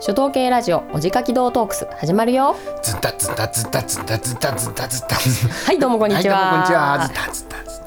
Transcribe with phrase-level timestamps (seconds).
[0.00, 2.54] 初等系ラジオおじかき堂トークス始まるよ。
[2.82, 7.85] ずったずったずったずったずったずったずったはいどうもこんにちは、はい、どうもこんにちはずったずったずった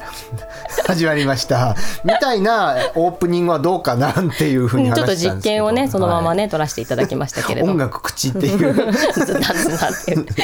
[0.86, 1.76] 始まりました。
[2.04, 8.92] みたいなオープニングはどうかなっていうふうにちょっと実験をねそのままね、はい撮らせていただきましたけれど音楽口っていう。
[8.92, 10.34] ずたずたって言って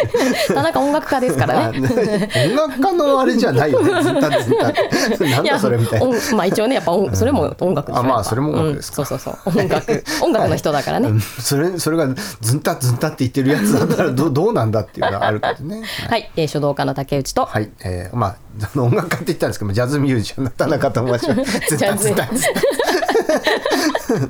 [0.49, 2.31] 田中音楽家ですから ね。
[2.51, 6.07] 音楽家のあれじゃないよねずったずったなんだそれみたいな。
[6.07, 9.03] 音まあ一応ねやっぱ音それも音楽でしょやっぱあまあそれも音楽ですか。
[9.03, 9.59] うんそうそうそう。
[9.59, 12.09] 音楽音楽の人だからね、うんそれそれが
[12.41, 15.83] ずんたずんたって言ってるやつだったらど どうなんだっていうのはあるけどね。
[16.09, 21.77] はい、えー書道家の竹内と、はい、えー、まあ音楽家って言ったんですけどジャズミュージシャンの田中と申します。
[21.77, 22.55] ずったずったずっ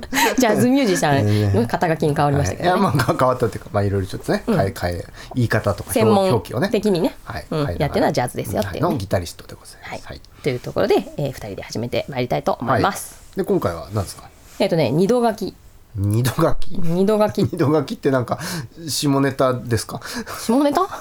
[0.01, 1.55] たジャズミュージシャン。
[1.55, 2.67] の肩書きに変わりましたけい。
[2.67, 5.05] やどね、まあか変わったっていうかまあいろいろちょっとね、変え変え
[5.35, 6.69] 言い方とか専門表記をね。
[6.69, 7.17] 的にね。
[7.25, 7.47] はい。
[7.51, 7.61] うん。
[7.61, 8.91] やってるのはジャズですよっていうね。
[8.91, 10.09] のギタリストでございはいます。
[10.09, 10.21] はい。
[10.43, 14.29] というところで、えー、2人で始めてまいりたいと思います、で今回は何ですか？
[14.59, 15.55] えっ、とね二度書き
[15.97, 16.79] 二度書き？
[16.79, 17.43] 二度書き。
[17.45, 18.39] 二度書きってなんか
[18.87, 20.01] 下ネタですか？
[20.41, 20.87] 下ネタ？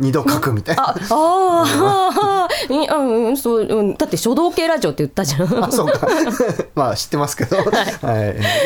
[0.00, 0.82] 二度書くみたいな。
[0.88, 2.48] ああー。
[2.68, 3.96] うんうんそううん。
[3.96, 5.42] だって書道系ラジオって言ったじゃん。
[5.64, 6.08] あそうか。
[6.74, 7.66] まあ知ってますけど、はい、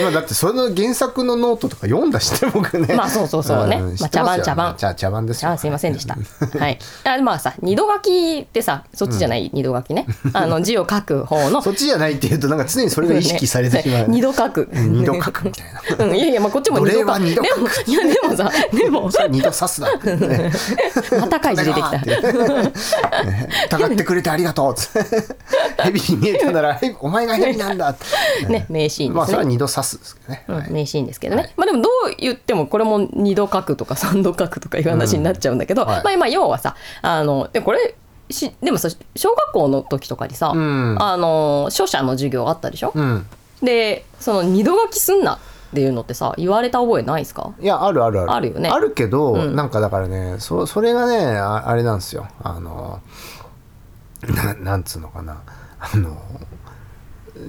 [0.00, 2.94] 今だってその原作のノートとか読んだしね僕ね。
[2.94, 3.76] まあそうそうそうね。
[3.78, 4.74] んまあ茶番茶番。
[4.76, 5.50] 茶茶番ですよ。
[5.50, 6.16] あすいませんでした。
[6.58, 6.78] はい。
[7.04, 10.06] あまあさ二度書きってさそっちじゃない、二度書きね。
[10.32, 11.62] あの字を書く方の。
[11.62, 14.06] そっちじゃないっていうとなんか常にそれが意識されてしまう、ね。
[14.08, 14.68] 二度書く。
[14.72, 15.66] うん二度書くみたい
[15.98, 17.20] なうんいやいやまあこっちも二度書く。
[17.20, 17.36] でも
[17.86, 20.50] いやでもさでも二度刺すなね
[21.20, 21.98] また開示出てきた。
[23.68, 23.76] た。
[23.76, 25.42] 疑ってくれてありがとうっつって。
[25.82, 27.94] 蛇に見えたなら、ヘビお前が蛇なんだ。
[28.48, 29.26] ね名シーンまあ。
[29.26, 30.44] それは二度刺すですけどね。
[30.48, 37.94] うんはい名シーンですけどね、はいまあでもどう言ってもこれも二度書くとか三度書くとかいう話になっちゃうんだけど、うんはいまあ今要はさあのでこれ
[38.30, 43.26] しでもさ小学校の時とかにさ、うんあの書写の授業あったでしょ、うん。
[43.62, 45.38] でその二度書きすんなっ
[45.74, 47.52] ていうのってさ言われた覚えないですか？
[47.60, 48.32] いや、あるあるある。
[48.32, 52.28] あるよねあるけど、うんなんかだからね、そ、それがね、ああれなんですよ。
[52.42, 53.00] あの。
[54.22, 55.42] な、なんつうのかな。
[55.80, 56.16] あの。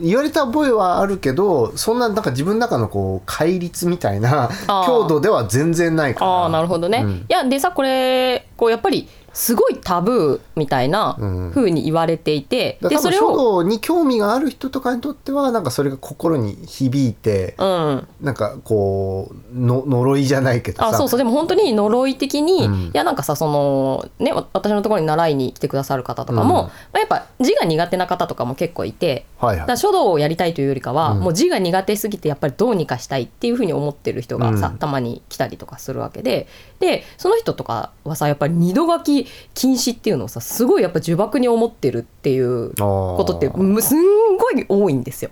[0.02, 11.52] 言われた覚えはあるけどそんななんか自分の中のこう戒律みたいなあー強度では全然ないからああなるほどね、うんいやでさこれこうやっぱりすごいタブーみたいなうん。
[11.54, 18.08] 風に言われていて、だから多分書でそれを道に興味がある人とかにとってはなんかそれが心に響いて、うん。
[18.22, 20.90] なんかこうの呪いじゃないけどさ。
[20.90, 21.18] あそうそう。
[21.18, 22.74] でも本当に呪い的に、うん。
[22.86, 26.68] いやなんかさそのねわ私のところに習いに来てくださる方とかも、うん。
[26.68, 29.78] まあ、やっぱ字が苦手な方とかも結構いてはいはい。
[29.78, 31.20] 書道をやりたいというよりかは、うん。
[31.22, 34.78] もう字が苦手すぎてやっぱりどうにかしたいっていうふうに思ってる人がさ、うん。
[34.78, 36.48] たまに来たりとかするわけで
[36.84, 43.50] でその人とかはさやっぱり二度書き禁止っていうのをさすごいやっぱ呪縛に思ってるっていうことって
[43.82, 45.32] すんごい多いんですよ。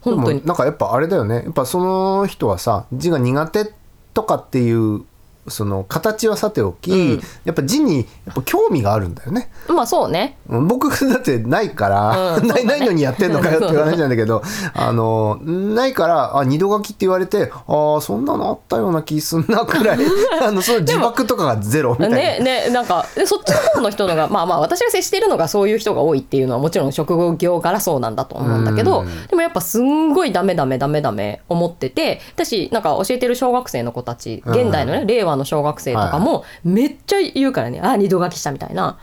[0.00, 0.46] 本当に。
[0.46, 1.42] なんかやっぱあれだよね。
[1.44, 3.72] やっぱその人はさ字が苦手
[4.14, 5.02] とかっていう
[5.48, 7.20] その形はさておき、うん。
[7.44, 9.50] やっぱ字にやっぱ興味があるんだよね。
[9.68, 10.38] まあそうね。
[10.48, 12.46] うん僕だってないから、うん。
[12.46, 14.42] ない ないのにやってんのかよって話なんだけど
[14.74, 19.98] あのないからあ二度書きって言われてああそんなのあったような気すんなくらい。
[20.40, 22.16] あのその自爆とかがゼロみたいな。
[22.16, 29.26] ねねなんかでそっちの方の人のがまあまあ私が接しているのがそういう人が多いっていうのはもちろん職業からそうなんだと思うんだけどうん。
[29.26, 38.98] でもやっぱすんごいダメダメダメダメ思ってて私なんか教えてる小学生の子たち現代のね令和の小学生とかもめっちゃ言うからねあ二度書きしたみたいな。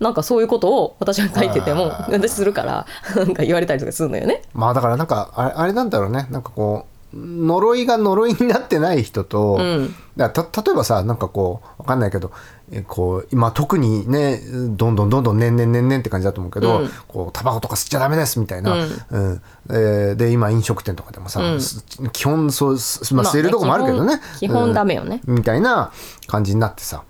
[0.00, 4.40] なんかそういうことを私が書いてても私するからなんか言われたりとかするのよね。
[4.54, 14.40] まあだからなんかあれあれなんだろうねなんかこう呪いが呪いになってない人と、うんだた例えばさなんかこうわかんないけどえこう今特にね
[14.76, 19.42] どんどんどんどん年々年々って感じだと思うけど、うんこうタバコとか吸っちゃダメですみたいな、うんうん。
[19.70, 24.20] えーで今飲食店とかでもさ、うんす基本そうすまあまあ吸えるとこもあるけどね。
[24.38, 25.20] 基本基本ダメよね。
[25.26, 25.34] うん。
[25.36, 25.92] みたいな
[26.26, 27.02] 感じになってさ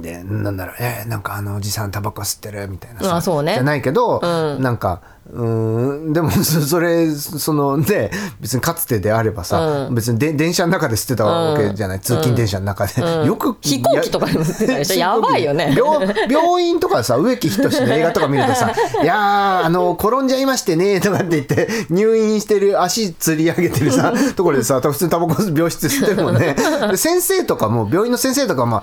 [0.00, 3.54] でなんだろうえーなんかあのおじさんタバコ吸ってるみたいなさあそうね。
[3.54, 4.26] じゃないけど、う
[4.58, 4.62] ん。
[4.62, 5.00] なんか
[5.32, 8.10] うーんでもそ それそのね
[8.40, 9.94] 別にかつてであればさ、うん。
[9.94, 13.26] 別にで電車の中で吸ってたわけじゃない、通勤電車の中で、うん。
[13.26, 14.98] よく飛行機とかでも吸ってたでしょ？
[14.98, 15.74] やばいよね。
[15.76, 18.70] 病病院とかさ植木仁の映画とか見るとさ
[19.02, 26.54] 「いやーあの転んじゃいましてね」とかって言って入院してる足つり上げてるさ ところでさ普通にタバコ病室吸ってるもんね。
[26.90, 28.82] で先生とかも病院の先生とかまあ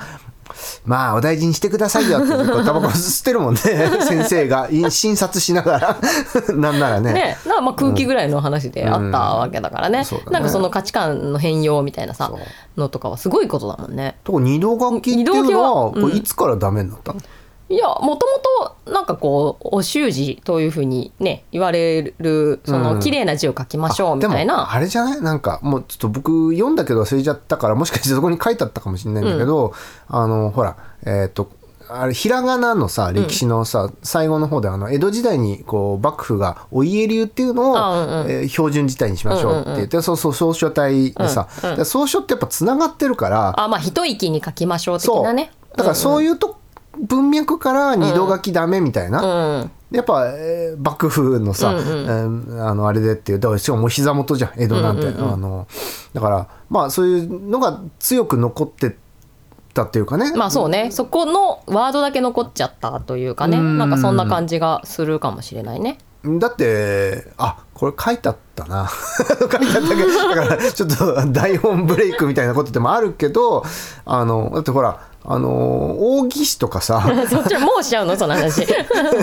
[0.85, 3.59] まあお大事にしてくださいよってタバコ吸ってるもんね。
[4.07, 5.97] 先生がい診察しながら。
[6.55, 7.13] なんならね。
[7.13, 10.31] ね、なまあ空気ぐらいの話であったわけだからね,、うんそうだね。
[10.31, 12.31] なんかその価値観の変容みたいなさ
[12.77, 14.17] のとかはすごいことだもんね。
[14.23, 17.13] とこ二度書きっていうのはいつからダメになった？
[17.13, 17.19] の、
[17.67, 18.17] いやもとも
[18.85, 22.83] となんかこうお習字というふうにね言われるそうん。
[22.83, 25.21] の綺麗な字を書きましょうみたいでもな、あれじゃない？
[25.21, 29.73] なんかもうちょっと僕読んだけど忘れちゃったからもしかしてそこに書いてあったかもしれないんだけど、
[30.07, 30.77] あのほら
[31.07, 31.50] えっ、と
[31.89, 38.31] あれひらがなのさ歴史のさ、最後の方であの江戸時代にこう幕府がお家流っていうのを、あうんうん。
[38.31, 45.23] えー標準字体にしましょうって言って、そうそう草書体でさ、で草書ってやっぱつながってるから、あまあ一息に書きましょう的そう。
[45.23, 46.59] なねだからそういうと、
[47.00, 49.71] 文脈から二度書きダメみたいな、うん。
[49.92, 55.68] やっぱ、えー幕府のさ、えーあのあれでっていうだからしかも膝元じゃん江戸なんて、あの
[56.13, 58.95] だからまあそういうのが強く残って
[59.74, 60.92] たっていうかね、まあそうね。
[60.92, 63.57] そこのワードだけ残っちゃったというかね。
[63.57, 63.77] うん。
[63.77, 65.97] なんかそんな感じがするかもしれないね。
[66.25, 68.89] だってあこれ書いてあったな。
[68.89, 73.63] 書いてあったけどだからちょっと台本ブレイクみたいなことでもあるけど
[74.06, 77.04] あのだってほらあの大義士とかさ。
[77.30, 78.16] そっちもうしちゃうの？
[78.16, 78.66] その話。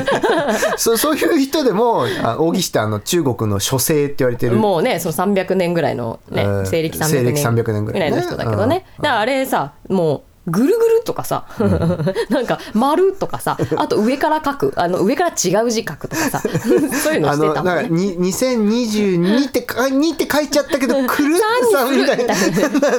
[0.76, 4.56] そそういう人でもあ大義士ってあの中国の書聖って言われてる。
[4.56, 6.66] もうねその300年ぐらいのね、うん。
[6.66, 8.10] 西暦300西暦年300年ぐらいね。
[8.10, 11.44] ぐらいの人だけどね、だからあれさもうぐるぐるとかさ、
[12.28, 16.40] なんか丸とかさあと上から書くあの上から違う字書くとかさ
[17.02, 17.82] そういうのあしてたもんね。
[17.82, 22.34] のなんかに2022ってか2って書いちゃったけど「くるさん」みたいな。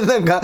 [0.05, 0.41] なんか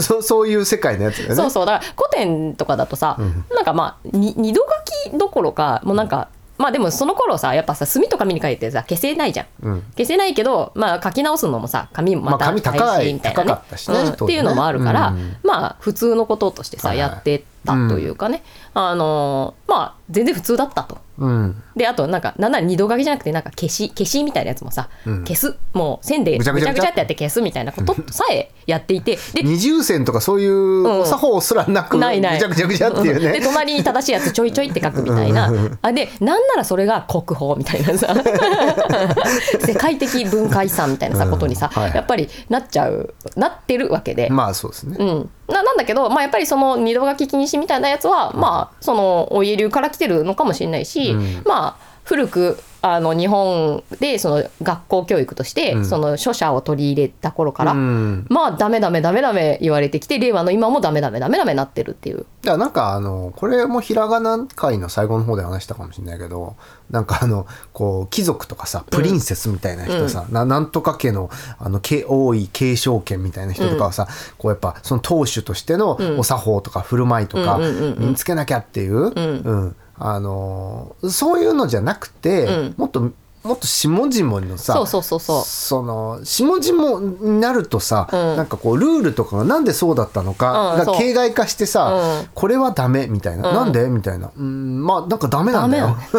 [0.00, 1.34] そそういう世界のやつだよね。
[1.36, 1.66] そうそう。
[1.66, 3.16] だから古典とかだとさ、
[3.54, 6.28] なんかまあに二度書きどころかもうなんか
[6.62, 9.82] まあでもその頃さやっぱさ墨と紙に書いてさ消せないじゃん、うん。
[9.96, 15.36] 消せないけど、まあ、書き直すのもさ紙もまた大変みたいなね高かったしねうんっていうのもあるから、うん。
[15.42, 17.10] まあ普通のこととしてさ、はいはい。
[17.10, 20.98] やってたというかね、あのーまあ全然普通だったと。
[21.18, 21.62] うん。
[21.76, 25.24] であとなんかなんなら二度書きじゃなくてなんか消し消しみたいなやつもさ、うん。
[25.24, 25.56] 消す。
[25.72, 32.38] もう線でぐちゃぐちゃってやって消すみたいなことさえやっていてで二重線とかそういうお作法すらなく、ないない。
[32.38, 33.40] ぐちゃぐちゃぐちゃっていうでね。
[33.40, 35.50] 隣に正しいやつちょいちょいって書くみたいな。
[35.80, 38.14] あでなんならそれが国宝みたいなさ。
[39.60, 41.96] 世界的文化遺産みたいなさうんことにさ、はいはい。
[41.96, 44.28] やっぱりなっちゃうなってるわけで。
[44.28, 44.96] まあそうですね。
[44.98, 51.42] うん、ななんだけど、まあ、やっぱりその二度書き禁止みたいなやつは、まあそのお家流から来てるのかもしれないし、うん。
[51.44, 55.84] まあ古くあの日本でその学校教育として、うん。
[55.84, 58.26] その書写を取り入れた頃から、うん。
[58.28, 62.16] まあダメダメダメダメ言われてきて令和の今もダメダメダメダメなってるっていう。
[62.18, 66.56] だからなんかあのこれもひらがな会の最後の方で話したかもしれないけど
[66.90, 74.08] なんかあのこう貴族とかさプリンセスみたいな人さ、ななんとか家のあのけ王位継承権みたいな人とかはさ、
[74.38, 77.98] こうやっぱその当主としてのお作法とか振る舞いとかうんうんうんうん。
[78.00, 82.74] 身につけなきゃっていう、うんあのそういうのじゃなくて、うん。
[82.76, 83.12] もっと
[83.44, 85.42] もっと下々のさそうそうそうそう。
[85.44, 88.36] その下々になるとさ、うん。
[88.36, 92.28] なんかこうルールとかがなんでそうだったのか形骸化してさ、うん。
[92.34, 93.54] これはダメみたいな、うん。
[93.54, 94.30] なんでみたいな。
[94.36, 95.96] うんまあなんかダメなんだよ。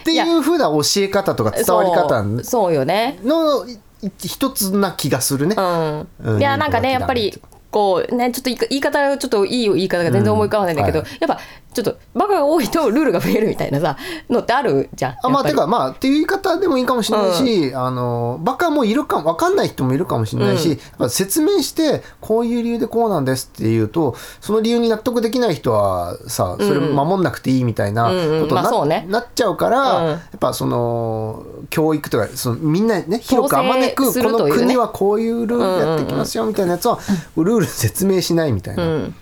[0.00, 3.18] っていうふうな教え方とか伝わり方そうそうよね。
[3.24, 3.78] のい
[4.18, 5.56] 一つな気がするね。
[5.58, 6.08] うん。
[6.22, 6.38] うん。
[6.38, 7.36] いやなんかねいいやっぱり
[7.72, 11.04] こうねちょっと言い方ちょっといい言い方が全然思い浮かばないんだけど、うん。
[11.04, 11.40] はやっぱ
[11.74, 13.98] ちょっとバカが多いとルールが増えるみたいなさ
[14.30, 15.16] のってあるじゃん。
[15.22, 21.10] あまあてかまあっていう言い方でもいいかもしれないし、あのバカもいるか分かんない人もいるかもしれないし、うん。
[21.10, 28.48] 説明してこういう理由でこうなんですっていうとその理由に納得できない人はさそれ守んなくていいみたいなうんうん。
[28.48, 30.08] ことにな,、っちゃうから、うん。
[30.10, 36.98] やっぱその教育とかそのみんなね広くあまねくこの国はこういうルールやっていきますよみたいなやつは
[37.36, 38.84] ルール説明しないみたいな。
[38.84, 39.14] うん。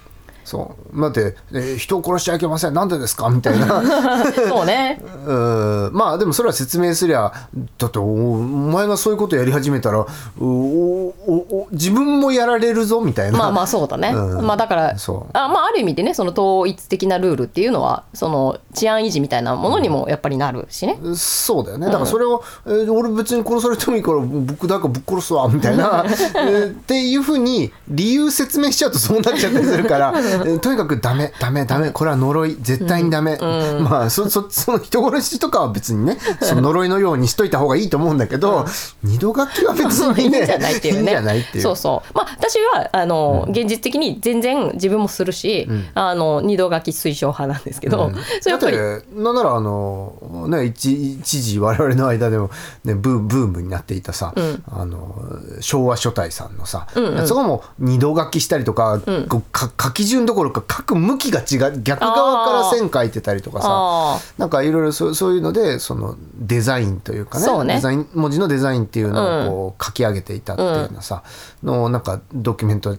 [0.44, 2.74] そうだって、えー人を殺しちゃいけません。
[2.74, 3.28] なんでですか？
[3.30, 3.82] みたいな。
[4.48, 5.00] そうね。
[5.26, 5.90] うん。
[5.92, 7.32] まあでもそれは説明すりゃ
[7.78, 8.02] だってお
[8.34, 10.06] お前がそういうことやり始めたらう
[10.40, 13.38] おおお自分もやられるぞみたいな。
[13.38, 14.10] まあまあそうだね。
[14.14, 14.46] うん。
[14.46, 15.30] まあだからそう。
[15.36, 20.98] あまあある意味でねその統一的なルールっていうのはその治安維持みたいなものにもやっぱりなるしね。
[21.16, 21.86] そうだよね。
[21.86, 26.04] だからそれを、えー俺別に殺されてもいいから僕だからぶっ殺すわみたいな、
[26.36, 31.90] えーっていうふうに理由説明しちゃうとそうなっちゃったりするから、えーとにかくダメダメダメ。
[31.90, 32.56] これは呪い。
[32.60, 38.66] 絶対にダメ、まあそそその人殺しとかは別にね その呪いのようにしといた方がいいと思うんだけど、
[39.02, 40.98] 二度書きは別にね いいんじゃないっていうね。
[40.98, 41.62] いいんじゃないっていう。
[41.62, 42.12] そうそう。
[42.14, 48.10] まあ私はあの、現実的に全然自分もするし、あの二度書き推奨派なんですけど、
[48.40, 48.76] それやっぱり。
[48.76, 52.50] だってなんならあのね一一時我々の間でも、
[52.84, 54.34] ね、ブーブームになっていたさ、
[54.70, 55.14] あの
[55.60, 56.86] 昭和書体さんのさ、
[57.26, 63.68] そこも二度書きしたりとか,、こうか書き順どころか書く向きが違う逆側から線書いてたりとかさ。
[63.70, 67.74] あなんかいろいろそうそういうのでそのデザインというかねね。
[67.74, 71.22] デザイン文字のデザインっていうのをこう書き上げていたっていうようなさ、
[71.62, 72.96] のなんかドキュメント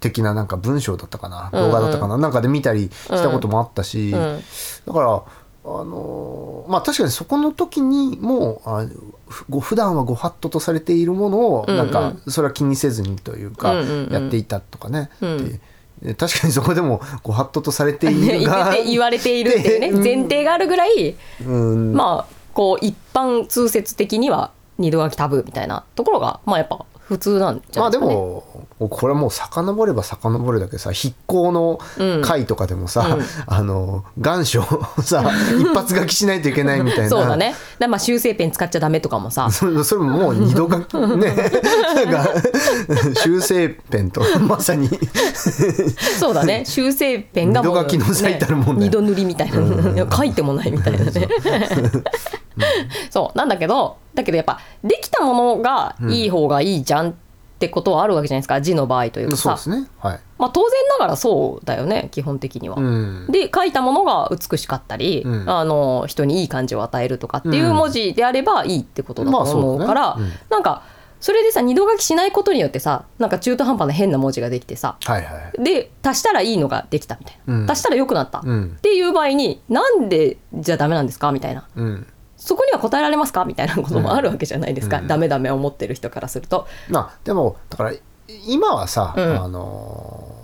[0.00, 5.22] 的ななんか文章だったかな動画だったかな、なんかで見たりしたこともあったし、んだから
[5.62, 8.86] あのーまあ確かにそこの時にもうあ
[9.28, 12.14] ふご普段はご法度とされているものをうんうんなん。
[12.14, 14.12] かそれは気にせずにというかうんうんうん。
[14.12, 15.36] やっていたとかね、うん。
[15.44, 15.60] でで
[16.16, 21.92] 確かにそこでもご法度とされてい言るが 言われているっていうねで前提があるぐらいうん。
[21.92, 28.14] まあこう一般通説的には二度書きタブーみたいなところがまあやっぱ普通なんじゃまあないでかね。
[28.14, 31.80] ですもこれはもう遡れば遡るだけさ筆行の
[32.22, 37.56] 回とかでもさ、うんあの願書をさ一発書きしないといけないみたいなそうだね。
[37.80, 39.50] でまあ修正ペン使っちゃダメとかもさ。
[39.50, 41.34] それそれももう二度書きね
[41.96, 42.28] なんか
[43.16, 44.88] 修正ペンとまさに
[46.20, 46.64] そうだね。
[46.64, 50.16] 修正ペンがもう、二度書きの最たるもんね二度塗りみたいな。
[50.16, 51.28] 書いてもないみたいなね。
[53.10, 57.14] そう なんだけどだけどやっぱできたものがいい方がいいじゃんっ
[57.60, 59.86] てことはあるわけじゃないですか字の場合というかさ、ですね。
[59.98, 62.76] はい、まあ、当然ながらそうだよね基本的には。
[62.78, 65.50] うん、で書いたものが美しかったり、うん。
[65.50, 70.40] あの人にいい感じを与えるとかっていう文字であればいいってことだと思うから、まあそうだね。
[70.48, 70.84] なんか
[71.20, 75.62] それでさ二度書きしないことによってさなんか中途半端な変な文字ができてさはいはい。
[75.62, 77.70] で足したらいいのができたみたいな、うん。
[77.70, 81.68] 足したら良くなった、うんっていう場合になんでじゃダメなんですかみたいな。
[81.76, 82.06] うん
[82.40, 83.44] そこには答えられますか？
[83.44, 85.06] みたいなこともあるわけじゃないですか、うん。
[85.06, 86.66] ダメダメ思ってる人からすると。
[86.88, 87.92] まあでもだから
[88.46, 89.42] 今はさ、うん。
[89.42, 90.40] あのー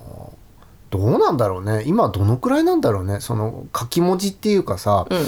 [0.88, 1.82] どうなんだろうね。
[1.84, 3.18] 今どのくらいなんだろうね。
[3.20, 5.18] その書き文字っていうかさ、うん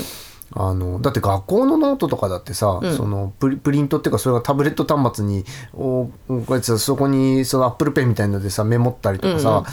[0.53, 2.97] あのだって学校のノートとかだってさ、うん。
[2.97, 9.65] そのプリプリントっていうかそれがタブレット端末におこうやってそこにそのアップルペンみたいのでさメモったりとかさ、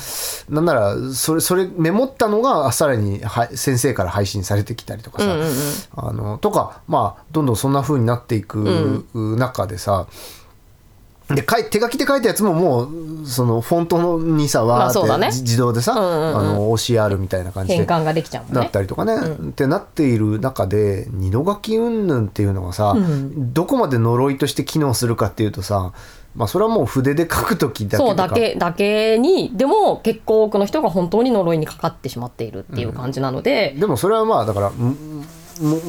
[0.49, 5.53] なんならそれそれメモったのがさらには先生から配信されてきたりとかさ、うんうんうん。
[5.95, 10.07] あのとかまあどんどんそんな風になっていく中でさ、
[11.33, 12.85] で書い手書きで書いたやつもも
[13.23, 16.37] うそのフォントのにさわーって、自動でさ、うんうんうん。
[16.37, 17.77] あの OCR みたいな感じで。
[17.77, 18.51] 変換ができちゃうね。
[18.51, 18.69] なっ。
[18.69, 25.93] たりとかね、ってなっている中で二度書き云々っていうのがさ、うんどこまで呪いとして機能するかっていうとさ
[26.35, 34.89] まあそれはもう筆で書く時だけそうだけだけにでも結構多くの人が本当に呪いにかかってしまっているっていう感じなので、でもそれはまあだからも
[35.61, 35.79] も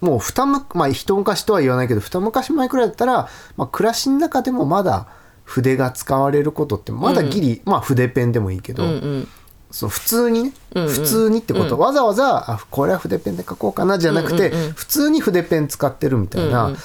[0.00, 5.06] もう二むまあ一昔とは言わないけど二昔前くらいだったら、まあ、暮らしの中でもまだ
[5.46, 9.28] 筆が使われることってまだギリ、まあ筆ペンでもいいけど、うんうん。
[9.70, 10.88] そう普通にね、うんうん。
[10.90, 14.72] 普通にってこと、わざわざあこれは筆ペンで書こうかなじゃなくて、うんうんうん。
[14.72, 16.78] 普通に筆ペン使ってるみたいな、うんうん。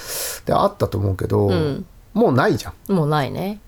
[0.46, 1.84] であったと思うけど、ん。
[2.14, 2.92] もうないじゃん。
[2.92, 3.60] もうないね。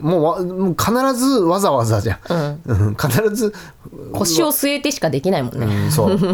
[0.00, 3.54] もうわもう必ずわざわざじゃん、うん、うん、必ず
[4.12, 5.66] 腰を据えてしかできないもんね。
[5.66, 6.16] うん、そう。
[6.16, 6.26] 必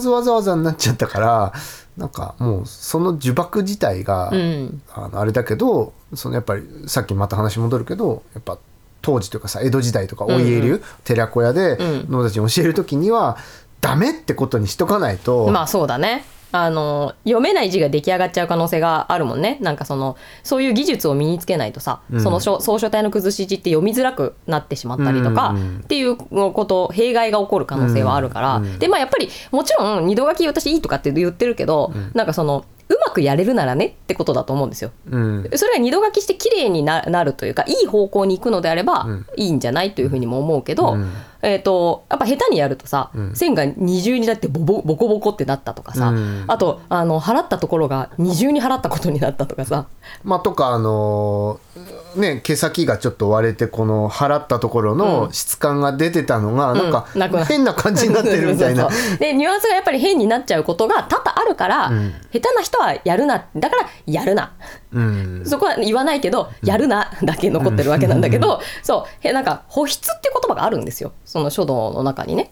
[0.00, 1.52] ずわざわざになっちゃったから
[1.96, 4.82] なんかもうその呪縛自体が、うん。
[4.92, 8.58] あのあれだけどそのやっぱりさっきまた話戻るけどやっぱ
[9.02, 12.06] 当時というかさ江戸時代とかお家流、寺子屋でうん。
[12.10, 13.36] 能たちに教える時には、
[13.80, 16.24] ダメってことにしとかないと、まあそうだね。
[16.52, 19.58] あの読めない字が出来上がっちゃう可能性があるもんね。
[19.60, 22.20] なんかそのそういう技術を身につけないとさ、うん。
[22.20, 25.56] その書草書体の崩し字って読みづらくなってしまったりとか、うん。
[25.56, 28.64] うんっていうこと弊害が起こる可能性はあるから、うん。
[28.64, 28.78] うん。
[28.78, 34.92] でまあやっぱりもちろん二度書き私いいとかって言ってるけど、なんかそのうまくやれるならねってことだと思うんですよ。
[35.10, 35.50] うん。
[35.54, 39.26] それが二度書きして綺麗にななるというかいい方向に行くのであればうん。
[39.36, 41.12] いいんじゃないというふうにも思うけど、うん。
[41.42, 43.34] えー、とやっぱ下手にやるとさ、うん。
[43.34, 46.44] 線が二重になってボボボコボコってなったとかさ、うん。
[46.46, 49.86] あとあの払ったところが二重に払ったことになったとかさ。
[50.22, 56.88] まあとかあのーね毛先がちょっと割れてこの払ったところの質感が出てたのが、な
[57.28, 58.88] んか変な感じになってるみたいな。
[59.18, 62.14] でニュアンスがやっぱり変になっちゃうことが多々あるから、ん。
[62.32, 63.44] 下手な人はやるな。
[63.56, 64.52] だからやるな。
[64.92, 65.42] うん。
[65.44, 69.26] そこは言わないけど、やるなだけ残ってるわけなんだけど、そう。
[69.26, 71.12] へなんか保湿って言葉があるんですよ。
[71.24, 72.50] その書道の中にね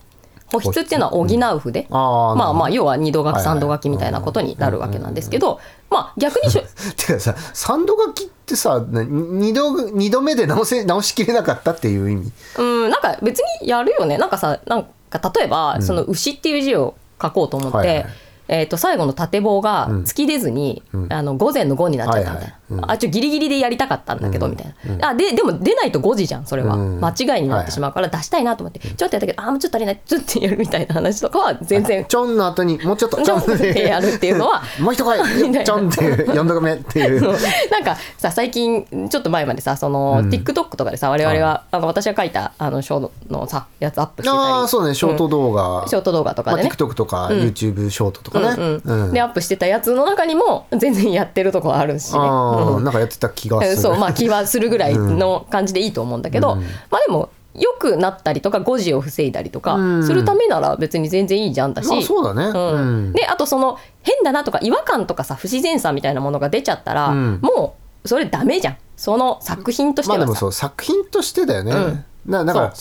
[0.61, 6.62] 保湿っていうのは補う筆、あーまあまあ要は二度書き三度書きみたいなことになるわけなんですけど、まあ逆にしょ
[6.96, 12.32] てかさ三度書きってさな二度二度目で直せ直しきれなかったっていう意味？
[12.58, 14.18] うんなんか別にやるよね。
[14.18, 18.06] なんかさなんか例えば、その牛っていう字を書こうと思って、はいはい
[18.49, 22.55] えー、と最後の縦棒が突き出ずに、あの午前の午になっちゃったみたいな、はいはい。
[22.71, 22.91] うん。
[22.91, 27.01] あちょギリギリでやりたかったんだけど、みたいな、あででも出ないと5時じゃんそれは、うん。
[27.05, 30.01] 間違いになってしまうから出したいなと思って、ちょっとやったけどあーもうちょっと足りない。
[30.05, 32.05] ちょっとやるみたいな話とかは全然。
[32.05, 34.63] ちょんの後にもうちょっとちょんってやるっていうのは。
[34.81, 35.21] もう一回
[35.65, 37.23] ちょんっていう4度目ってい う。
[37.23, 40.29] なんかさ最近ちょっと前までさその、うん。
[40.29, 44.39] TikTok とかでさ我々は、あの私が書いたあのショーのさやつアップしてたり。
[44.39, 44.95] ああそうね。
[44.95, 49.07] ショート動画、ショート動画とかまあ、でね、TikTok とか YouTube ショートとかね、うんうん。
[49.07, 49.12] うん。
[49.12, 52.12] でアップしてたやつの中にも全然やってるとこあるし。
[52.12, 52.85] ね、ああ、うん。
[52.85, 53.76] なんかやってた気がする。
[53.76, 56.61] そうまあ気はするぐらいの感じでいいと思うんだけど、うん。
[56.61, 60.07] まあでも良くなったりとか誤字を防いだりとかうん。
[60.07, 62.47] するためなら別に全然いいじゃんだし、まあそうだね。
[62.47, 62.75] うん。
[62.75, 63.12] うん。
[63.12, 67.41] であとその変だなとか違和感とかさ不自然さみたいなものが出ちゃったら、うん。
[67.43, 68.76] もうそれダメじゃん。
[68.97, 72.05] その作品としてはさ、まあでもそう作品としてだよね、うん。
[72.26, 72.73] なだから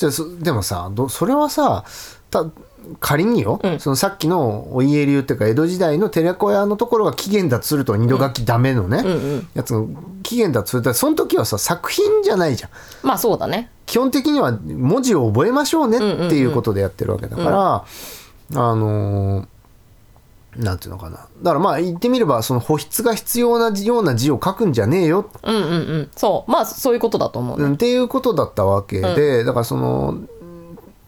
[0.41, 1.83] でもさどそれはさ
[2.29, 2.45] た
[2.99, 3.79] 仮によ、うん。
[3.79, 9.47] そのさっきのお家流っていうか江戸時代の寺子屋のところが起源だとすると二度書きダメのね、うんうん。
[9.53, 9.87] やつの
[10.23, 12.69] 起源だとするとその時はさ作品じゃないじゃん。
[13.01, 13.71] まあそうだね。
[13.85, 17.85] 基本的には文字を覚えましょうねっていうことでやってるわけだから、
[18.61, 19.47] あのー
[20.57, 21.17] なんていうのかな。
[21.17, 25.27] だからまあ言ってみればその保筆が必要なような字を書くんじゃねえよ。
[25.41, 25.65] うんうんう
[26.01, 26.09] ん。
[26.15, 26.51] そう。
[26.51, 30.19] まあそういうことだと思うね、うんっていうことだったわけで、だからその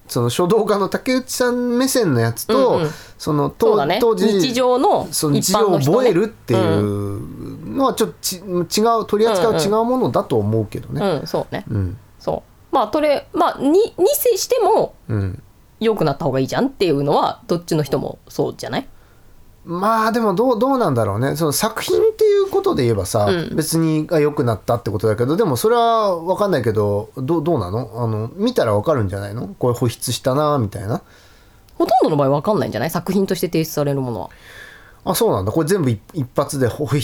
[0.08, 2.90] その書道家の竹内さん目線のやつと、うんうん。
[3.18, 3.98] そのそう当だね。
[4.00, 11.02] 当時日常のその字を一般の人、ね、覚えるっていうのはちょっとち違う取り扱いは違うものだと思うけどね。
[11.02, 11.66] うん、うん、そうね。
[11.70, 11.98] うん。
[12.20, 12.76] そう。
[12.76, 13.84] まあとれまあにに
[14.14, 15.42] せしてもうん。
[15.82, 18.88] 良くなった方がいいじゃんっていうのはどっちの人もそうじゃない？
[19.66, 21.36] まあでもどうどうなんだろうね。
[21.36, 23.56] その作品っていうことで言えばさ、うん。
[23.56, 27.92] 別にあ良くなったってことだけどでもそれは分かんないけどどうどうなの？
[27.96, 29.48] あの見たら分かるんじゃないの？
[29.48, 31.02] これ保筆したなみたいな？
[31.76, 32.92] ほとんどの場合分かんないんじゃない？
[32.92, 34.30] 作品として提出されるものは
[35.08, 35.52] あそうなんだ。
[35.52, 37.00] これ全部一一発で保筆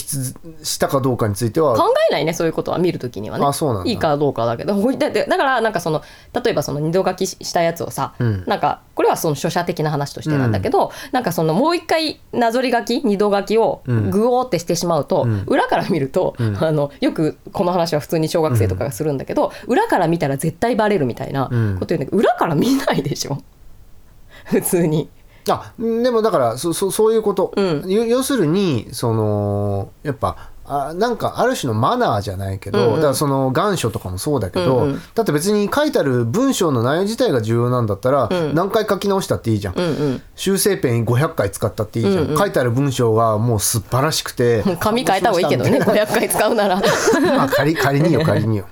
[0.64, 1.76] したかどうかについては。
[1.78, 3.46] 考えないねそういうことは見るときにはね。
[3.46, 3.90] あそうなんだ。
[3.92, 4.74] いいかどうかだけど。
[4.74, 6.02] ほいだだからなんかその
[6.44, 8.44] 例えばその二度書きしたやつをさ、うん。
[8.48, 14.10] なんかこれはその書写的な話としてなんだけど、なんかそのもう一回なぞり書き二度書きをうん。
[14.10, 15.44] グオーってしてしまうと、ん。
[15.46, 16.58] 裏から見ると、ん。
[16.64, 21.74] あのよくこの話は普通に小学生とかがするんだけど、裏から見たら絶対バレるみたいなうん。
[21.76, 23.38] こと言うんだけど裏から見ないでしょ？
[24.46, 25.08] 普通に。
[25.50, 27.90] あでもだからそそそういうこと、うん。
[27.90, 32.96] よ要するにそのやっぱあなんかある種のマナーじゃないけど、うんうん。
[32.98, 35.02] だからその願書とかもそうだけど、うんうん。
[35.16, 38.56] だって別に書いてある文章の内容自体が重要なんだったら、うん。
[38.56, 40.22] 何回書き直したっていいじゃん、うんうん。
[40.36, 42.38] 修正ペン500回使ったっていいじゃん、うんうん。
[42.38, 46.76] 書いてある文章がもう素晴らしくて 紙変えた方がいいけどね 500回使うなら。
[47.36, 48.66] まあ仮仮によ仮によ。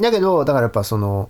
[0.00, 1.28] だけどだからやっぱその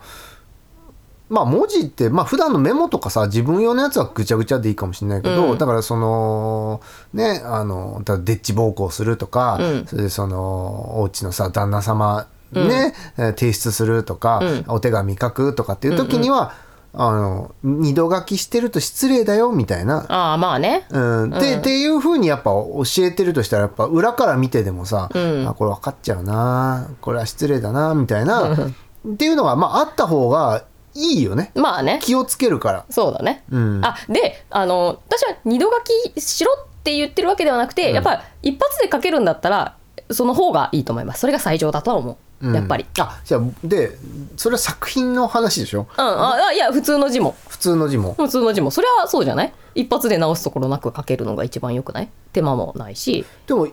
[1.32, 5.58] まあ文字ってまあ普段のメモとかさ自分用のやつはぐちゃぐちゃでいいかもしれないけど、うん。
[5.58, 6.80] だからその
[7.14, 9.86] ねあのだデッチ暴行するとか、うん。
[9.86, 14.64] それでそのお家のさ旦那様ね、えー提出するとか、うん。
[14.68, 16.52] お手紙書くとかっていう時には、
[16.92, 20.04] あの二度書きしてると失礼だよみたいな。
[20.08, 20.86] ああまあね。
[20.90, 21.60] うん、で、うん。
[21.60, 25.48] っていうふうにやっぱ教えてるとしたらやっぱ裏から見てでもさ、うん。
[25.48, 28.52] あこれ分かっちゃうなこれは失礼だなみたいな。
[28.52, 31.52] っていうのがまああった方がいいよね。
[31.54, 31.98] まあね。
[32.02, 32.84] 気をつけるから。
[32.90, 33.44] そうだね。
[33.50, 37.94] うん、あであの私は二度書きしろって言ってるわけではなくて、うん。
[37.94, 39.76] やっぱ一発で書けるんだったら
[40.10, 41.20] その方がいいと思います。
[41.20, 42.54] それが最上だとは思う、うん。
[42.54, 42.86] やっぱり。
[42.98, 43.96] あじゃあで
[44.36, 45.86] それは作品の話でしょ？
[45.96, 46.04] うん。
[46.04, 47.36] ああいや普通の字も。
[47.48, 48.14] 普通の字も。
[48.14, 48.70] 普通の字も。
[48.70, 49.52] それはそうじゃない？
[49.74, 52.10] 一発で直すところなく書けるのが一番よくない？
[52.32, 53.24] 手間もないし。
[53.46, 53.72] でもい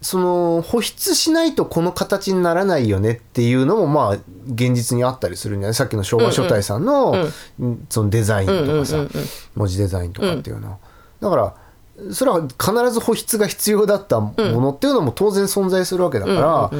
[0.00, 5.74] その保湿しないとこの形にならないよねっていうのもまあ現実にあったりするんじゃない？
[5.74, 7.14] さっきの昭和書体さんの,、
[7.88, 9.06] そのデザインとかさ、
[9.54, 10.72] 文字デザインとかっていうの。
[10.72, 10.78] は、
[11.20, 11.54] だから
[12.12, 16.70] それは必ず保湿が必要だったものっていうのも当然存在するわけだから、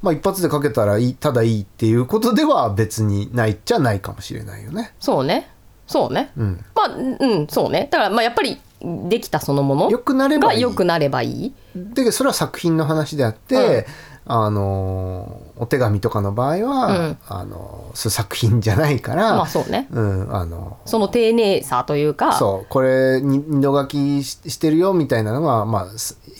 [0.00, 4.94] まあ、一発で書けたらいいただいいっていうことでは別にないっちゃないかもしれないよね。
[4.98, 5.50] そうね
[5.90, 7.88] そうね、うん、まあうんそうね。
[7.90, 8.60] だからまあやっぱり
[9.08, 10.62] できたそのもの良くなればいい。
[10.62, 11.52] が良くなればいい。
[11.74, 13.88] でそれは作品の話であって、
[14.24, 17.18] あのお手紙とかの場合は、うん。
[17.26, 19.88] あの作品じゃないから、まあそうね。
[19.90, 22.34] うん、あのその丁寧さというか。
[22.34, 25.86] そうこれに二度書きししてるよみたいなのが、まあ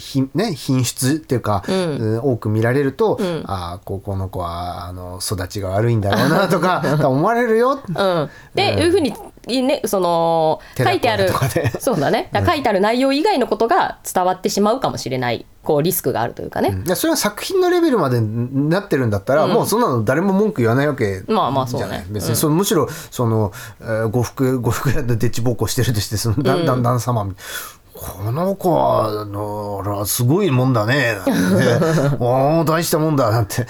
[0.01, 1.97] すひね、品質っていうか、うん。
[1.97, 3.45] うん多く見られると、ん。
[3.47, 7.81] ああここの子はあの育ちが悪いんだろうなとか思われるよ。
[7.87, 8.79] うん、で、うん。
[8.81, 9.13] いうふうに
[9.47, 11.31] ねその書いてある
[11.79, 12.31] そうだね。
[12.35, 21.87] 書いてある内容以外のことが伝わってしまうかもしれないこうリスクがあるというかね、いやそれは作品のレベルまでなってるんだったら、もうそんなの誰も文句言わないわけまあまあそうね。
[21.87, 22.07] じゃない。
[22.09, 27.35] 別にそのむしろその、えー呉服呉服屋でデッチ暴行してるとしてそのだんだん旦様み
[28.01, 31.19] この子はあのらすごいもんだね。
[32.19, 33.67] おお大したもんだなんて。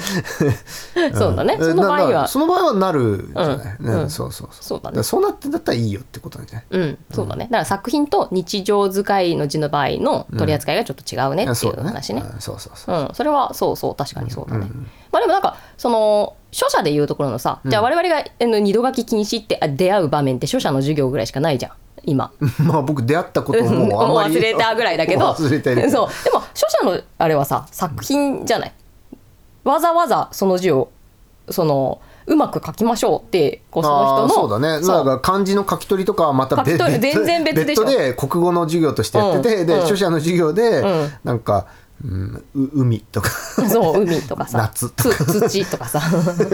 [1.14, 1.58] そうだね。
[1.60, 2.28] えその場合は。
[2.28, 4.02] その場合はなるじゃない、うん。
[4.02, 4.64] うんそうそうそう。
[4.64, 5.02] そうだね。
[5.02, 6.98] そうなってんだったらいいよってことなんじゃないうん。
[7.10, 7.46] そうだね。
[7.46, 12.96] だから作品と日常使いの字の場合の取り扱いがちょっと違うねっていう話ね,、うんそうそうそう。
[12.96, 14.66] うん、それはそうそう確かにそうだね、
[15.10, 18.24] まあでもなんかその書者でいうところのさ、じゃあ我々が
[18.60, 21.72] 二度書き禁止ってあ出会う場面って書者の授業ぐらいしかないじゃん
[22.04, 22.32] 今。
[22.58, 25.30] まあ僕出会ったこともあんまり 忘れたぐらいだけど。
[25.32, 25.90] 忘れてる。
[25.90, 26.24] そう。
[26.24, 28.72] でも書者のあれはさ作品じゃない。
[29.64, 30.88] わざわざその字を
[31.50, 34.82] そのうまく書きましょうってこうその人のそうだね。
[34.82, 34.96] そう。
[34.96, 37.84] なんか漢字の書き取りとかはまた別全然別でしょ。
[37.84, 39.80] 別途で国語の授業としてやってて、で、うん。
[39.80, 39.88] うん。
[39.88, 41.12] 書写の授業で、うん。
[41.24, 41.66] なんか、
[42.02, 43.30] うん、う海とか。
[43.68, 44.58] そう海とかさ。
[44.58, 46.00] 夏とつ土とかさ。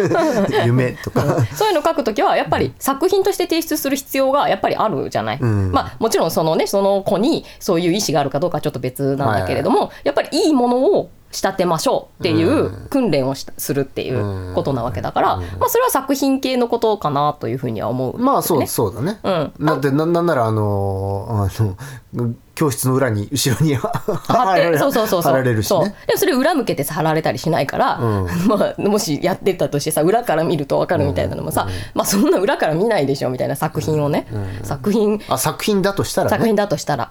[0.67, 1.23] 夢とか。
[1.55, 5.73] そういうの書くときはやっぱり作品として提出する必要がやっぱりあるじゃない、うん。
[5.73, 19.53] まあもちろんそのねその子にそういう意思があるかどうかはちょっと別なんだけれども、やっぱりいいものを仕立てましょうっていう訓練をしするっていうことなわけだから、まあそれは作品系のことかなというふうには思う、まあそう,、ねそうだね、うん。
[19.67, 25.33] だってななんならあのあの教室の裏に後ろに貼貼って そうそうそうそう。
[25.33, 25.95] 貼られるしね。
[26.07, 28.27] でもそれ裏向けてさ貼られたりしないから、うん。
[28.49, 34.27] まあ、もしやってたとしてさ裏から見ると分かるみたいなのもさ、まあそんな裏から見ないでしょみたいな作品をね、
[34.63, 35.23] 作品。
[35.29, 36.31] あ作品だとしたらね。
[36.31, 37.11] 作品だとしたら、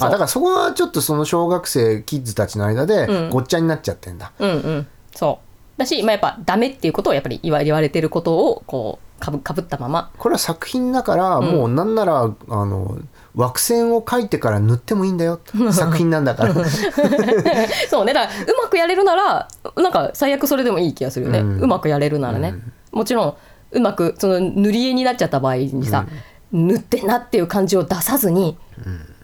[0.00, 4.86] あだからそこはちょっとその小学生キッズたちの間でごっちゃになっちゃってんだ、うんうん。
[5.14, 5.78] そう。
[5.78, 10.10] だし、まあ、やっぱダメっていうことをやっぱり言わ言われてることをこうかぶかぶったまま。
[10.18, 12.98] これは作品だから、もうなんならあの
[13.34, 15.40] 枠線を描いてから塗ってもいいんだよ。
[15.72, 16.54] 作品なんだから。
[17.88, 18.12] そうね。
[18.12, 22.54] だからうまくやれるならなんか最悪それでもいい気がするよね、ううんまくやれるならね、
[22.92, 23.34] もちろん
[23.72, 26.06] うまくその塗り絵になっちゃった場合にさ、
[26.52, 28.56] 塗ってんなっていう感じを出さずに、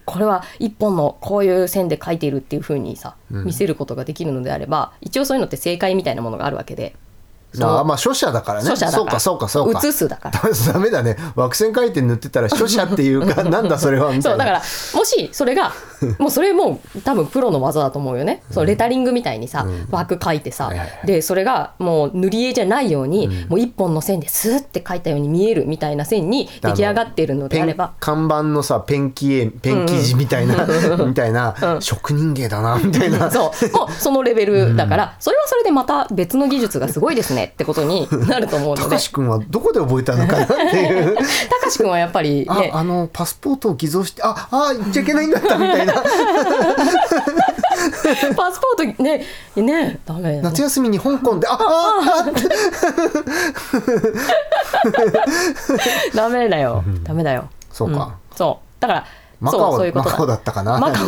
[0.04, 6.96] これは一本のこういう線で描いているっていうふうにさ見せることができるのであれば一応そういうのって正解みたいなものがあるわけで
[7.54, 8.76] そのあまあ書写だからね。
[8.76, 9.78] そうかそうかそうか。
[9.80, 10.40] 写すだから。
[10.72, 11.16] ダメだね。
[11.36, 14.38] 枠線描いて塗ってたら書写っていうか なんだそれはみたいうな。
[14.38, 14.62] そだから
[14.98, 15.72] もしそれが
[16.18, 21.06] もうそれも多分プロの技だと思うよね、そうレタリングみたいにさ、枠書いてさ、はいはいはい。
[21.06, 27.92] でそれがもう塗り絵じゃないように、もう一本の線でスーって書いたように見えるみたいな線に出来上がっているのであれば。
[28.00, 30.66] 看板のさペンキ絵ペン生地みたいな、
[31.06, 33.30] みたいな、職人芸だなみたいな。
[33.30, 33.76] そう。
[33.76, 38.82] もうそのレベルだから、それはそれでまた別の技術がすごいですねってことになると思うので。
[38.82, 41.16] 高志くんはどこで覚えたのかなっていう。
[41.16, 41.22] た
[41.60, 42.70] かしくんはやっぱりあね。
[42.72, 45.94] あのパスポートを偽造してああ言っちゃいけないんだったみたいな。
[48.36, 49.26] パスポートね
[49.56, 52.32] ねダメだ夏休みに香港であああ
[56.14, 57.48] ダメだよ、ダメだよ。
[57.70, 58.04] そうか。
[58.04, 58.14] ん。
[58.34, 58.80] そう。
[58.80, 59.06] だから
[59.42, 60.78] マカオそうそういうことマカオだったかな。
[60.78, 61.06] マカオ。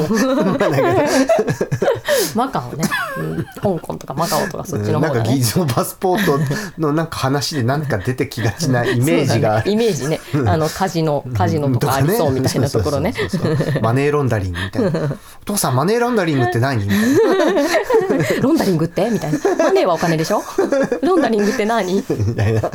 [2.35, 2.85] マカオね、
[3.18, 6.38] うん、香港とかマカオとかそっちのなんか方だね偽造パスポート
[6.81, 9.62] のなんか話でなんか出てきがちなイメージが。
[9.62, 10.20] ねイメージね。
[10.47, 13.14] あのカジノカジノとかありそうみたいなところね。
[13.81, 15.16] マネーロンダリングみたいな。
[15.42, 16.85] お父さんマネーロンダリングって何？
[16.85, 19.09] みたいなロンダリングって？
[19.11, 19.38] みたいな。
[19.57, 20.42] マネーはお金でしょ？
[21.03, 22.03] ロンダリングって何？
[22.03, 22.70] ちみたいなょっ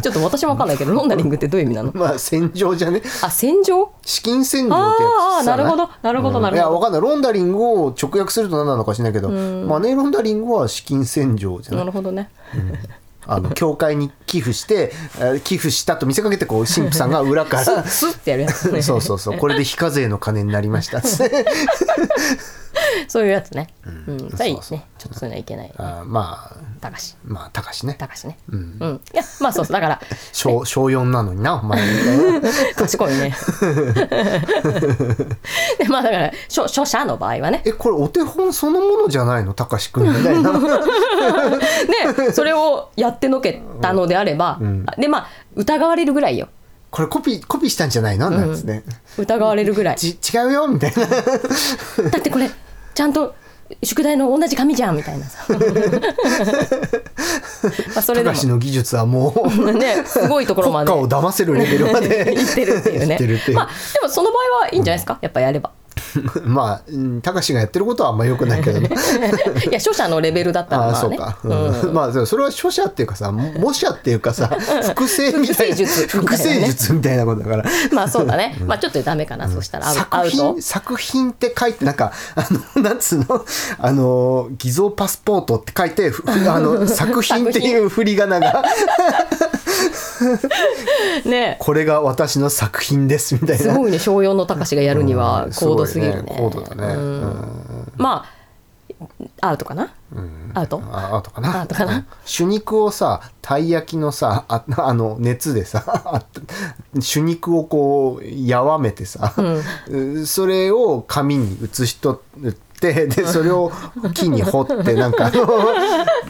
[0.00, 1.92] と私もわかんないけどロンダリングってどういう意味なの？
[1.94, 3.02] まあ戦場じゃね？
[3.22, 3.92] あ戦場？
[4.02, 6.56] 資金洗浄ってやあーあーつさなるほどなるほどなるほど。
[6.56, 7.00] いやわかんない。
[7.00, 12.30] ロンダリングを直訳すると何なのか知らないけどマネーロンダリングは資金洗浄じゃなないるほどね。
[13.26, 18.70] あの教会に寄付してえー寄付したと見せかけてこう神父さんが裏からスッてやるやつ。
[18.72, 19.38] ね そうそうそう。
[19.38, 20.98] これで非課税の金になりました。
[20.98, 21.46] っつって
[23.06, 23.68] そういうやつね。
[24.06, 24.18] うん。
[24.18, 24.78] じゃあいいねそう。
[24.78, 25.72] そうちょっとそういうのはいけない。
[25.76, 27.14] あーまあたかし。
[27.24, 27.94] まあ高しね。
[27.94, 28.36] たかしね。
[28.50, 29.00] うん。
[29.12, 29.72] いやまあそうそう。
[29.72, 30.00] だから
[30.32, 31.80] 小小4なのになお前。
[31.80, 33.34] みたいな賢いね。
[35.78, 37.62] でまあだから書書者の場合はね。
[37.64, 39.54] えこれお手本そのものじゃないの？
[39.54, 40.52] 高志くんみたいな。
[42.16, 44.58] で それをやってのけたのであれば、
[44.98, 46.48] でまあ疑われるぐらいよ。
[46.90, 48.30] これコピーコピーしたんじゃないの？
[48.30, 48.82] なんつって、
[49.18, 49.96] 疑われるぐらい。
[49.96, 50.68] ち違うよ？
[50.68, 51.06] みたいな。
[52.10, 52.48] だってこれ
[52.94, 53.34] ちゃんと
[53.82, 55.44] 宿題の同じ紙じゃんみたいなさ。
[57.94, 58.34] まあそれでも。
[58.34, 60.90] 高志の技術はもう ねすごいところまで。
[60.92, 63.18] 国家を騙せるレベルまで言ってるっていうね。
[63.54, 65.18] まあでもその場合はいいんじゃないですか？
[65.20, 65.70] やっぱやれば
[66.44, 68.88] まあうん高志がやってることはあんま良くないけどね。
[69.70, 71.94] いや書者のレベルだったらああまあねそうか、うん。
[71.94, 74.48] まあそれは書写っていうかさ模写っていうかさ
[74.82, 75.76] 複製みたいな。
[75.76, 76.20] 複製術みたいなね。
[76.20, 77.64] 複製術みたいなことだから。
[77.92, 78.56] まあそうだね。
[78.66, 79.86] まあちょっとダメかな、そしたら。
[79.86, 82.46] 作品作品って書いてなんかあ
[82.76, 83.44] の なんつうの？
[83.78, 88.64] あの偽造パスポートって書いてふあの作品っていう振り仮名が
[91.24, 91.56] ね。
[91.60, 93.62] これが私の作品ですみたいな。
[93.62, 97.92] すごいね小4の高しがやるにはうん高度すぎるね,、すごい高度だね、うん。
[97.96, 98.44] まあ
[99.40, 99.92] アウトかな、
[100.54, 100.80] アウト？
[100.90, 101.62] ああとかな？
[101.62, 101.96] あとかな？
[101.96, 102.06] うん。
[102.26, 106.24] 手肉をさたい焼きのさああの熱でさあ
[107.12, 109.34] 手肉をこうやわめてさ、
[109.88, 112.16] うそれを紙に写し取
[112.48, 112.52] っ
[112.92, 113.72] てでそれを
[114.12, 115.32] 木に彫ってなんかあ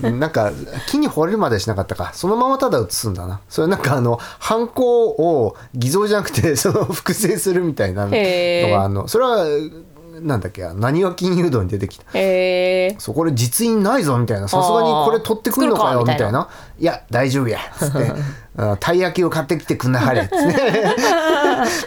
[0.03, 0.53] の なんか
[0.89, 2.13] 木に彫れるまではしなかったか。
[2.15, 3.41] そのままただ写すんだな。
[3.49, 9.45] それなんかあのハンコを偽造じゃなくてその複製するみたいなのがあのそれは
[10.21, 12.05] なんだっけ何は金融道に出てきた。
[12.15, 14.49] へえそうこれ実印ないぞみたいな。
[14.49, 17.59] さすがにこれ取ってくるのかよみたいないや大丈夫や。
[17.59, 18.13] っつって。
[18.57, 20.23] あ たい焼きを買ってきてくんなはれ。
[20.23, 20.85] っつって。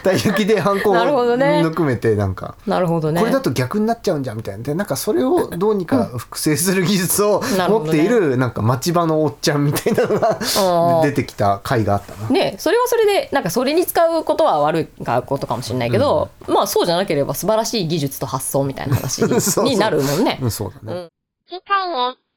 [0.02, 1.62] たい焼きでハンコをなるほどね。
[1.62, 2.54] ぬくめてなんか。
[2.66, 3.20] なるほどね。
[3.20, 4.62] これだと逆になっちゃうんじゃんみたいな。
[4.62, 11.02] でなんかそれをどうにか複製する技術を持っているなんか町場のおっちゃんみたいなのがー。
[11.02, 12.30] 出てきた回があったな。
[12.30, 14.88] ねそれはそれでなんかそれに使うことは悪い
[15.26, 19.22] ことかもしれないけど、まあそうじゃなければ素晴らしい技術と発想みたいな話
[19.62, 20.38] に なるもんね。
[20.42, 21.00] うんそうだね。
[21.00, 21.08] うん。
[21.48, 22.28] 次回へ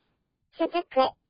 [0.59, 1.20] 続く。